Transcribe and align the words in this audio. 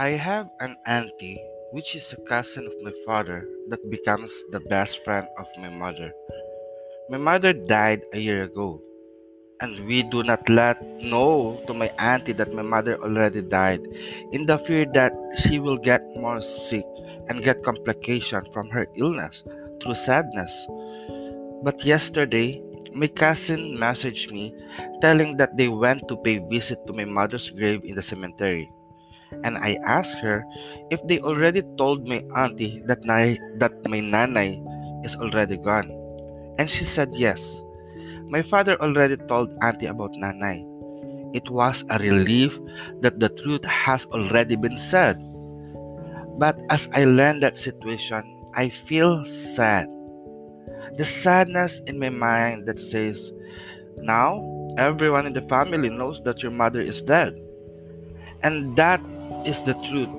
I 0.00 0.16
have 0.16 0.48
an 0.60 0.78
auntie, 0.86 1.36
which 1.72 1.94
is 1.94 2.10
a 2.14 2.24
cousin 2.24 2.64
of 2.64 2.72
my 2.80 2.90
father, 3.04 3.44
that 3.68 3.84
becomes 3.90 4.32
the 4.50 4.60
best 4.60 5.04
friend 5.04 5.28
of 5.36 5.46
my 5.58 5.68
mother. 5.68 6.10
My 7.10 7.18
mother 7.18 7.52
died 7.52 8.00
a 8.14 8.18
year 8.18 8.44
ago, 8.44 8.80
and 9.60 9.84
we 9.84 10.02
do 10.02 10.22
not 10.22 10.48
let 10.48 10.80
know 11.04 11.60
to 11.66 11.74
my 11.74 11.92
auntie 11.98 12.32
that 12.32 12.54
my 12.54 12.62
mother 12.62 12.96
already 12.96 13.42
died, 13.42 13.84
in 14.32 14.46
the 14.46 14.56
fear 14.56 14.86
that 14.94 15.12
she 15.44 15.60
will 15.60 15.76
get 15.76 16.00
more 16.16 16.40
sick 16.40 16.86
and 17.28 17.44
get 17.44 17.62
complication 17.62 18.40
from 18.54 18.70
her 18.70 18.86
illness 18.96 19.44
through 19.82 20.00
sadness. 20.00 20.66
But 21.62 21.84
yesterday, 21.84 22.64
my 22.94 23.08
cousin 23.08 23.76
messaged 23.76 24.32
me 24.32 24.56
telling 25.02 25.36
that 25.36 25.58
they 25.58 25.68
went 25.68 26.08
to 26.08 26.16
pay 26.16 26.38
visit 26.38 26.86
to 26.86 26.94
my 26.94 27.04
mother's 27.04 27.50
grave 27.50 27.84
in 27.84 27.96
the 27.96 28.02
cemetery 28.02 28.72
and 29.44 29.56
I 29.58 29.78
asked 29.84 30.18
her 30.20 30.44
if 30.90 31.00
they 31.06 31.20
already 31.20 31.62
told 31.76 32.06
my 32.06 32.22
auntie 32.36 32.82
that, 32.86 33.04
na- 33.04 33.40
that 33.58 33.72
my 33.88 34.00
nanay 34.00 34.58
is 35.04 35.16
already 35.16 35.56
gone. 35.56 35.90
And 36.58 36.68
she 36.68 36.84
said 36.84 37.14
yes. 37.14 37.40
My 38.28 38.42
father 38.42 38.80
already 38.80 39.16
told 39.16 39.50
auntie 39.62 39.86
about 39.86 40.12
nanay. 40.12 40.66
It 41.34 41.48
was 41.48 41.84
a 41.90 41.98
relief 41.98 42.58
that 43.00 43.20
the 43.20 43.28
truth 43.28 43.64
has 43.64 44.04
already 44.06 44.56
been 44.56 44.78
said. 44.78 45.18
But 46.38 46.60
as 46.70 46.88
I 46.92 47.04
learned 47.04 47.42
that 47.42 47.56
situation, 47.56 48.24
I 48.54 48.68
feel 48.68 49.24
sad. 49.24 49.86
The 50.96 51.04
sadness 51.04 51.80
in 51.86 51.98
my 51.98 52.10
mind 52.10 52.66
that 52.66 52.80
says, 52.80 53.30
now 53.98 54.42
everyone 54.76 55.26
in 55.26 55.34
the 55.34 55.46
family 55.46 55.88
knows 55.88 56.20
that 56.22 56.42
your 56.42 56.50
mother 56.50 56.80
is 56.80 57.02
dead. 57.02 57.38
And 58.42 58.74
that 58.76 59.00
is 59.44 59.62
the 59.62 59.74
truth. 59.88 60.10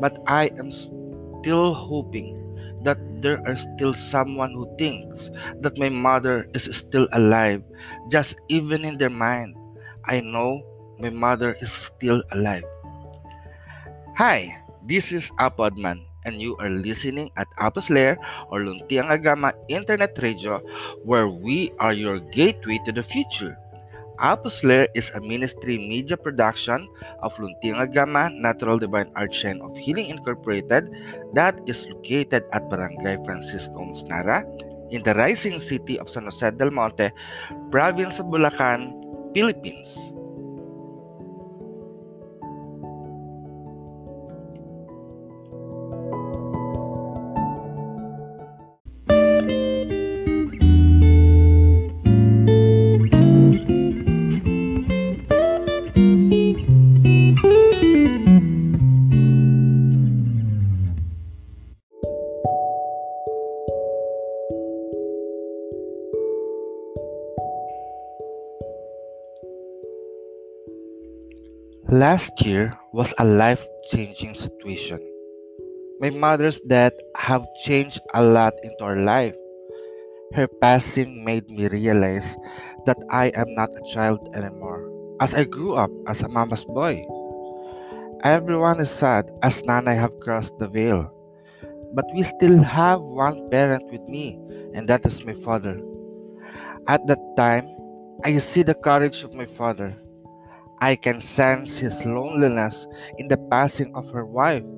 But 0.00 0.18
I 0.26 0.50
am 0.58 0.70
still 0.70 1.74
hoping 1.74 2.40
that 2.84 3.00
there 3.24 3.40
are 3.48 3.56
still 3.56 3.96
someone 3.96 4.52
who 4.52 4.68
thinks 4.76 5.30
that 5.60 5.78
my 5.80 5.88
mother 5.88 6.46
is 6.54 6.68
still 6.70 7.08
alive, 7.12 7.64
just 8.12 8.36
even 8.48 8.84
in 8.84 8.98
their 8.98 9.12
mind. 9.12 9.56
I 10.04 10.20
know 10.20 10.60
my 11.00 11.10
mother 11.10 11.56
is 11.60 11.72
still 11.72 12.22
alive. 12.32 12.64
Hi, 14.14 14.60
this 14.86 15.10
is 15.10 15.32
Apodman, 15.40 16.04
and 16.28 16.40
you 16.40 16.54
are 16.60 16.70
listening 16.70 17.32
at 17.36 17.48
Apos 17.58 17.88
Lair 17.88 18.20
or 18.52 18.60
Luntiang 18.60 19.10
Agama 19.10 19.56
Internet 19.66 20.20
Radio, 20.20 20.60
where 21.02 21.26
we 21.26 21.72
are 21.80 21.96
your 21.96 22.20
gateway 22.30 22.78
to 22.84 22.92
the 22.92 23.02
future. 23.02 23.56
Apos 24.22 24.62
Lair 24.62 24.86
is 24.94 25.10
a 25.14 25.20
ministry 25.20 25.78
media 25.78 26.14
production 26.16 26.86
of 27.26 27.34
Luntiang 27.42 27.82
Agama 27.82 28.30
Natural 28.30 28.78
Divine 28.78 29.10
Art 29.18 29.34
Chain 29.34 29.58
of 29.58 29.74
Healing 29.74 30.06
Incorporated 30.06 30.86
that 31.34 31.58
is 31.66 31.90
located 31.90 32.46
at 32.54 32.70
Barangay 32.70 33.18
Francisco 33.26 33.82
Musnara 33.82 34.46
in 34.94 35.02
the 35.02 35.14
rising 35.18 35.58
city 35.58 35.98
of 35.98 36.06
San 36.06 36.30
Jose 36.30 36.46
del 36.54 36.70
Monte, 36.70 37.10
province 37.74 38.22
of 38.22 38.30
Bulacan, 38.30 38.94
Philippines. 39.34 40.13
Last 71.94 72.42
year 72.42 72.74
was 72.90 73.14
a 73.22 73.24
life 73.24 73.62
changing 73.86 74.34
situation. 74.34 74.98
My 76.02 76.10
mother's 76.10 76.58
death 76.66 76.90
have 77.14 77.46
changed 77.62 78.02
a 78.14 78.20
lot 78.20 78.50
into 78.66 78.82
our 78.82 78.98
life. 78.98 79.38
Her 80.34 80.50
passing 80.58 81.22
made 81.22 81.46
me 81.46 81.70
realize 81.70 82.26
that 82.90 82.98
I 83.14 83.30
am 83.38 83.54
not 83.54 83.70
a 83.78 83.86
child 83.94 84.18
anymore. 84.34 84.90
As 85.20 85.38
I 85.38 85.46
grew 85.46 85.78
up 85.78 85.94
as 86.10 86.18
a 86.22 86.28
mama's 86.28 86.66
boy, 86.66 87.06
everyone 88.26 88.82
is 88.82 88.90
sad 88.90 89.30
as 89.46 89.62
Nana 89.62 89.94
have 89.94 90.18
crossed 90.18 90.58
the 90.58 90.66
veil. 90.66 91.06
But 91.94 92.10
we 92.10 92.26
still 92.26 92.58
have 92.58 93.06
one 93.06 93.46
parent 93.54 93.86
with 93.94 94.02
me, 94.10 94.34
and 94.74 94.90
that 94.90 95.06
is 95.06 95.22
my 95.22 95.38
father. 95.46 95.78
At 96.90 97.06
that 97.06 97.22
time, 97.38 97.70
I 98.26 98.42
see 98.42 98.66
the 98.66 98.74
courage 98.74 99.22
of 99.22 99.38
my 99.38 99.46
father 99.46 99.94
I 100.84 101.00
can 101.00 101.16
sense 101.16 101.80
his 101.80 102.04
loneliness 102.04 102.86
in 103.16 103.28
the 103.28 103.40
passing 103.48 103.88
of 103.96 104.04
her 104.12 104.28
wife, 104.28 104.68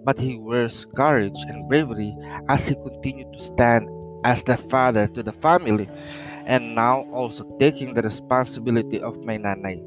but 0.00 0.16
he 0.16 0.40
wears 0.40 0.88
courage 0.96 1.36
and 1.52 1.68
bravery 1.68 2.16
as 2.48 2.64
he 2.66 2.74
continued 2.74 3.36
to 3.36 3.44
stand 3.44 3.84
as 4.24 4.42
the 4.44 4.56
father 4.56 5.04
to 5.12 5.22
the 5.22 5.36
family 5.44 5.92
and 6.48 6.74
now 6.74 7.04
also 7.12 7.44
taking 7.60 7.92
the 7.92 8.00
responsibility 8.00 8.96
of 8.96 9.20
my 9.28 9.36
nanay. 9.36 9.84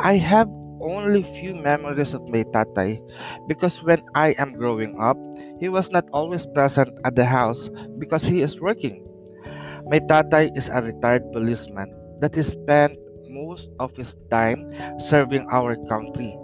I 0.00 0.16
have 0.16 0.48
only 0.80 1.20
few 1.36 1.52
memories 1.52 2.16
of 2.16 2.24
my 2.24 2.40
tatay 2.56 2.96
because 3.44 3.84
when 3.84 4.00
I 4.16 4.32
am 4.40 4.56
growing 4.56 4.96
up, 4.96 5.20
he 5.60 5.68
was 5.68 5.92
not 5.92 6.08
always 6.16 6.48
present 6.56 6.88
at 7.04 7.16
the 7.20 7.28
house 7.28 7.68
because 8.00 8.24
he 8.24 8.40
is 8.40 8.64
working. 8.64 9.04
My 9.92 10.00
tatay 10.00 10.56
is 10.56 10.72
a 10.72 10.80
retired 10.80 11.28
policeman 11.36 11.92
that 12.24 12.32
he 12.34 12.42
spent 12.42 12.96
most 13.36 13.68
of 13.78 13.92
his 13.96 14.16
time 14.30 14.72
serving 14.98 15.46
our 15.52 15.76
country. 15.86 16.36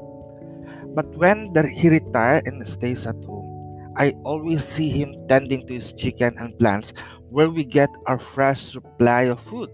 But 0.95 1.09
when 1.17 1.53
the, 1.53 1.67
he 1.69 1.89
retires 1.89 2.43
and 2.47 2.67
stays 2.67 3.07
at 3.07 3.17
home, 3.25 3.49
I 3.97 4.13
always 4.25 4.65
see 4.65 4.89
him 4.91 5.15
tending 5.29 5.67
to 5.67 5.75
his 5.75 5.93
chicken 5.93 6.37
and 6.39 6.59
plants 6.59 6.93
where 7.31 7.51
we 7.51 7.65
get 7.65 7.89
our 8.07 8.19
fresh 8.19 8.61
supply 8.61 9.23
of 9.33 9.41
food. 9.41 9.71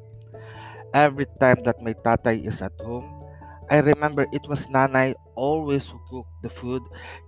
Every 0.95 1.27
time 1.41 1.63
that 1.65 1.83
my 1.83 1.93
tatay 1.93 2.47
is 2.47 2.63
at 2.63 2.73
home, 2.81 3.19
I 3.71 3.81
remember 3.81 4.27
it 4.33 4.43
was 4.49 4.67
Nanay 4.69 5.15
always 5.35 5.89
who 5.89 6.01
cooked 6.11 6.33
the 6.43 6.49
food, 6.51 6.83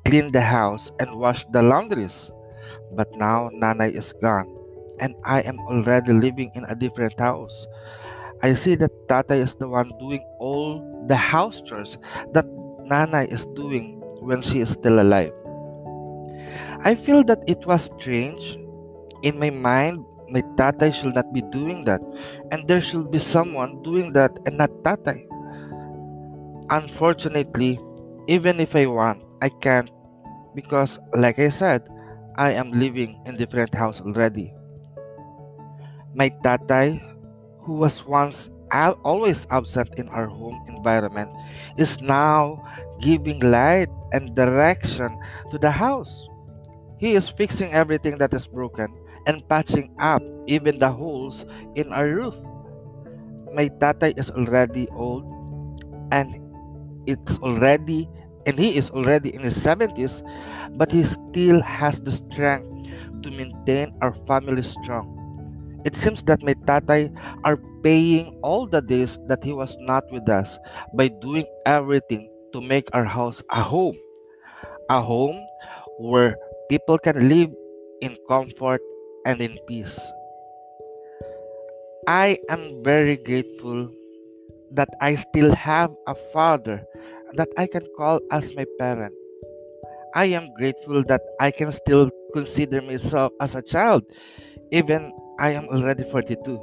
cleaned 0.04 0.32
the 0.32 0.40
house, 0.40 0.90
and 1.00 1.18
washed 1.20 1.52
the 1.52 1.62
laundries. 1.62 2.30
But 2.96 3.08
now 3.14 3.50
Nanay 3.52 3.92
is 3.92 4.12
gone, 4.22 4.48
and 5.00 5.14
I 5.24 5.40
am 5.42 5.58
already 5.68 6.12
living 6.12 6.50
in 6.54 6.64
a 6.64 6.74
different 6.74 7.18
house. 7.20 7.66
I 8.42 8.54
see 8.54 8.74
that 8.76 8.90
Tata 9.08 9.34
is 9.34 9.54
the 9.54 9.68
one 9.68 9.92
doing 9.98 10.24
all 10.38 10.80
the 11.06 11.16
house 11.16 11.60
chores 11.60 11.98
that 12.32 12.46
Nana 12.84 13.28
is 13.28 13.44
doing 13.54 14.00
when 14.20 14.40
she 14.40 14.60
is 14.60 14.70
still 14.70 15.00
alive. 15.00 15.32
I 16.82 16.94
feel 16.94 17.22
that 17.24 17.44
it 17.46 17.64
was 17.66 17.90
strange. 17.92 18.56
In 19.22 19.38
my 19.38 19.50
mind, 19.50 20.04
my 20.30 20.42
Tata 20.56 20.90
should 20.92 21.14
not 21.14 21.32
be 21.34 21.42
doing 21.52 21.84
that, 21.84 22.00
and 22.50 22.66
there 22.66 22.80
should 22.80 23.10
be 23.10 23.18
someone 23.18 23.82
doing 23.82 24.12
that 24.14 24.32
and 24.46 24.56
not 24.56 24.72
Tata. 24.84 25.20
Unfortunately, 26.70 27.78
even 28.28 28.60
if 28.60 28.74
I 28.74 28.86
want, 28.86 29.20
I 29.42 29.50
can't 29.50 29.90
because, 30.54 30.98
like 31.12 31.38
I 31.38 31.50
said, 31.50 31.84
I 32.36 32.52
am 32.52 32.72
living 32.72 33.20
in 33.26 33.36
different 33.36 33.74
house 33.74 34.00
already. 34.00 34.54
My 36.14 36.30
tatay 36.42 37.09
who 37.62 37.74
was 37.74 38.04
once 38.04 38.50
always 39.04 39.46
absent 39.50 39.90
in 39.96 40.08
our 40.08 40.26
home 40.26 40.62
environment, 40.68 41.30
is 41.76 42.00
now 42.00 42.62
giving 43.00 43.40
light 43.40 43.88
and 44.12 44.34
direction 44.34 45.18
to 45.50 45.58
the 45.58 45.70
house. 45.70 46.28
He 46.98 47.14
is 47.14 47.28
fixing 47.28 47.72
everything 47.72 48.18
that 48.18 48.34
is 48.34 48.46
broken 48.46 48.88
and 49.26 49.46
patching 49.48 49.94
up 49.98 50.22
even 50.46 50.78
the 50.78 50.90
holes 50.90 51.44
in 51.74 51.92
our 51.92 52.08
roof. 52.08 52.34
My 53.54 53.68
tatay 53.68 54.18
is 54.18 54.30
already 54.30 54.88
old 54.94 55.24
and 56.12 56.38
it's 57.06 57.38
already 57.38 58.08
and 58.46 58.58
he 58.58 58.76
is 58.76 58.90
already 58.90 59.34
in 59.34 59.42
his 59.42 59.56
70s 59.56 60.22
but 60.76 60.90
he 60.90 61.04
still 61.04 61.60
has 61.62 62.00
the 62.00 62.12
strength 62.12 62.68
to 63.22 63.30
maintain 63.30 63.92
our 64.00 64.14
family 64.26 64.62
strong 64.62 65.19
it 65.84 65.94
seems 65.94 66.22
that 66.24 66.42
my 66.42 66.54
tatay 66.66 67.08
are 67.44 67.58
paying 67.82 68.38
all 68.42 68.66
the 68.66 68.80
days 68.80 69.18
that 69.28 69.42
he 69.42 69.52
was 69.52 69.76
not 69.80 70.04
with 70.12 70.28
us 70.28 70.58
by 70.94 71.08
doing 71.08 71.46
everything 71.66 72.28
to 72.52 72.60
make 72.60 72.88
our 72.92 73.04
house 73.04 73.42
a 73.50 73.62
home. 73.62 73.96
A 74.90 75.00
home 75.00 75.38
where 75.98 76.36
people 76.68 76.98
can 76.98 77.28
live 77.28 77.50
in 78.00 78.16
comfort 78.28 78.80
and 79.24 79.40
in 79.40 79.58
peace. 79.68 79.98
I 82.06 82.38
am 82.48 82.82
very 82.82 83.16
grateful 83.16 83.88
that 84.72 84.88
I 85.00 85.14
still 85.14 85.54
have 85.54 85.92
a 86.06 86.14
father 86.32 86.82
that 87.34 87.48
I 87.56 87.66
can 87.66 87.86
call 87.96 88.20
as 88.30 88.54
my 88.54 88.64
parent. 88.78 89.14
I 90.14 90.26
am 90.34 90.52
grateful 90.54 91.04
that 91.04 91.22
I 91.40 91.50
can 91.50 91.70
still 91.70 92.10
consider 92.32 92.82
myself 92.82 93.32
as 93.40 93.54
a 93.54 93.62
child, 93.62 94.02
even 94.72 95.12
I 95.40 95.56
am 95.56 95.64
already 95.72 96.04
42. 96.04 96.60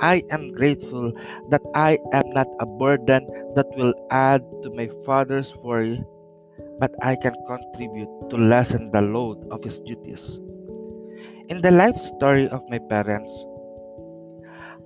I 0.00 0.24
am 0.30 0.52
grateful 0.52 1.12
that 1.50 1.60
I 1.74 1.98
am 2.12 2.32
not 2.32 2.48
a 2.58 2.64
burden 2.64 3.28
that 3.54 3.68
will 3.76 3.92
add 4.10 4.40
to 4.64 4.70
my 4.72 4.88
father's 5.04 5.54
worry, 5.60 6.02
but 6.80 6.92
I 7.04 7.16
can 7.16 7.36
contribute 7.46 8.08
to 8.30 8.36
lessen 8.36 8.90
the 8.92 9.02
load 9.02 9.44
of 9.50 9.62
his 9.62 9.80
duties. 9.80 10.40
In 11.48 11.60
the 11.60 11.70
life 11.70 12.00
story 12.00 12.48
of 12.48 12.64
my 12.68 12.78
parents, 12.78 13.32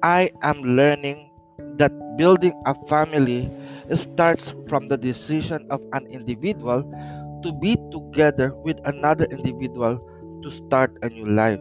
I 0.03 0.31
am 0.43 0.59
learning 0.63 1.31
that 1.79 1.95
building 2.19 2.55
a 2.67 2.75
family 2.91 3.51
starts 3.95 4.53
from 4.69 4.89
the 4.89 4.97
decision 4.97 5.67
of 5.71 5.81
an 5.93 6.07
individual 6.11 6.83
to 7.43 7.53
be 7.53 7.79
together 7.95 8.53
with 8.67 8.83
another 8.85 9.27
individual 9.31 10.03
to 10.43 10.51
start 10.51 10.99
a 11.03 11.09
new 11.09 11.27
life. 11.27 11.61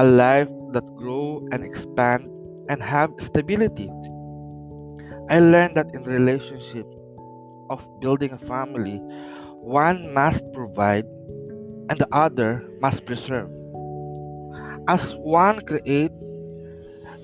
A 0.00 0.02
life 0.02 0.48
that 0.72 0.96
grow 0.96 1.46
and 1.52 1.62
expand 1.62 2.24
and 2.72 2.82
have 2.82 3.12
stability. 3.20 3.92
I 5.28 5.40
learned 5.40 5.76
that 5.76 5.92
in 5.92 6.04
relationship 6.04 6.86
of 7.68 7.84
building 8.00 8.32
a 8.32 8.38
family, 8.38 8.96
one 9.60 10.08
must 10.14 10.40
provide 10.54 11.04
and 11.92 12.00
the 12.00 12.08
other 12.16 12.64
must 12.80 13.04
preserve. 13.04 13.52
As 14.88 15.12
one 15.20 15.60
create, 15.68 16.16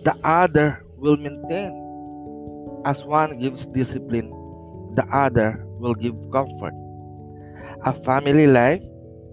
the 0.04 0.12
other 0.22 0.84
will 0.98 1.16
maintain. 1.16 1.72
As 2.84 3.08
one 3.08 3.38
gives 3.38 3.64
discipline, 3.64 4.28
the 5.00 5.08
other 5.08 5.64
will 5.80 5.94
give 5.94 6.12
comfort. 6.28 6.76
A 7.88 7.96
family 8.04 8.46
life 8.46 8.84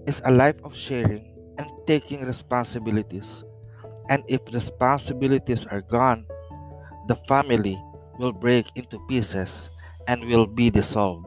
is 0.06 0.22
a 0.24 0.32
life 0.32 0.56
of 0.64 0.74
sharing 0.74 1.33
and 1.58 1.68
taking 1.86 2.24
responsibilities. 2.24 3.44
And 4.08 4.22
if 4.28 4.40
responsibilities 4.52 5.66
are 5.66 5.80
gone, 5.80 6.26
the 7.08 7.16
family 7.28 7.80
will 8.18 8.32
break 8.32 8.66
into 8.74 8.98
pieces 9.08 9.70
and 10.06 10.24
will 10.24 10.46
be 10.46 10.70
dissolved. 10.70 11.26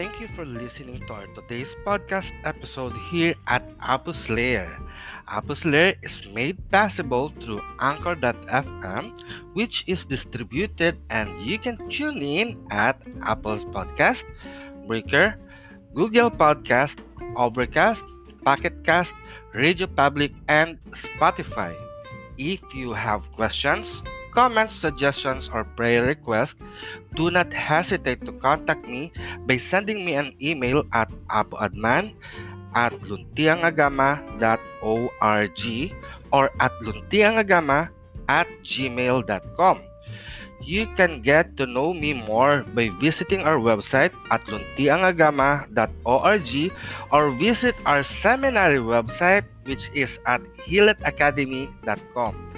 Thank 0.00 0.16
you 0.16 0.32
for 0.32 0.48
listening 0.48 1.04
to 1.04 1.12
our 1.12 1.28
today's 1.36 1.76
podcast 1.84 2.32
episode 2.48 2.96
here 3.12 3.36
at 3.52 3.60
Apos 3.84 4.32
Lair. 4.32 4.80
Apos 5.28 5.68
Lair 5.68 5.92
is 6.00 6.24
made 6.32 6.56
possible 6.72 7.28
through 7.36 7.60
Anchor.fm, 7.84 9.12
which 9.52 9.84
is 9.84 10.08
distributed 10.08 10.96
and 11.12 11.28
you 11.44 11.60
can 11.60 11.76
tune 11.92 12.16
in 12.24 12.56
at 12.72 12.96
Apple's 13.28 13.68
Podcast, 13.68 14.24
Breaker, 14.88 15.36
Google 15.92 16.32
Podcast, 16.32 17.04
Overcast, 17.36 18.00
Pocketcast, 18.40 19.12
Radio 19.52 19.84
Public, 19.84 20.32
and 20.48 20.80
Spotify. 20.96 21.76
If 22.40 22.64
you 22.72 22.96
have 22.96 23.28
questions, 23.36 24.00
comments, 24.32 24.74
suggestions, 24.74 25.50
or 25.52 25.64
prayer 25.76 26.06
requests, 26.06 26.56
do 27.14 27.30
not 27.30 27.52
hesitate 27.52 28.24
to 28.24 28.32
contact 28.38 28.86
me 28.86 29.12
by 29.46 29.56
sending 29.56 30.04
me 30.04 30.14
an 30.14 30.34
email 30.40 30.84
at 30.92 31.10
apoadman 31.30 32.14
at 32.74 32.92
luntiangagama.org 33.02 35.94
or 36.32 36.50
at 36.60 36.72
luntiangagama 36.80 37.88
at 38.28 38.46
gmail.com. 38.62 39.80
You 40.60 40.84
can 40.92 41.24
get 41.24 41.56
to 41.56 41.64
know 41.64 41.96
me 41.96 42.12
more 42.12 42.68
by 42.76 42.92
visiting 43.00 43.48
our 43.48 43.56
website 43.56 44.12
at 44.30 44.44
luntiangagama.org 44.44 46.52
or 47.10 47.30
visit 47.32 47.74
our 47.88 48.04
seminary 48.04 48.78
website 48.78 49.48
which 49.64 49.88
is 49.96 50.20
at 50.26 50.42
hilletacademy.com. 50.68 52.49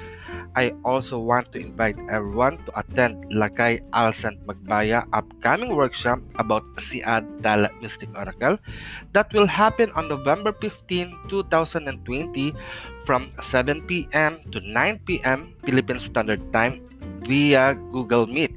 I 0.55 0.75
also 0.85 1.19
want 1.19 1.51
to 1.53 1.61
invite 1.61 1.97
everyone 2.13 2.59
to 2.69 2.71
attend 2.77 3.25
Lakay 3.33 3.81
Alsant 3.97 4.37
Magbaya 4.45 5.09
upcoming 5.13 5.73
workshop 5.73 6.21
about 6.37 6.61
Siad 6.77 7.25
Dala 7.41 7.73
Mystic 7.81 8.13
Oracle 8.13 8.61
that 9.17 9.33
will 9.33 9.49
happen 9.49 9.89
on 9.97 10.09
November 10.09 10.53
15, 10.53 11.33
2020 11.33 12.53
from 13.09 13.33
7 13.41 13.81
p.m. 13.89 14.45
to 14.53 14.61
9 14.61 15.01
p.m. 15.09 15.57
Philippine 15.65 16.01
Standard 16.01 16.45
Time 16.53 16.85
via 17.25 17.75
Google 17.91 18.27
Meet. 18.27 18.53